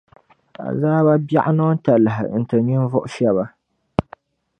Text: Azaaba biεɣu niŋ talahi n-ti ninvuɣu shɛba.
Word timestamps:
Azaaba 0.69 1.13
biεɣu 1.27 1.51
niŋ 1.57 1.71
talahi 1.83 2.25
n-ti 2.41 2.57
ninvuɣu 2.65 3.07
shɛba. 3.13 3.45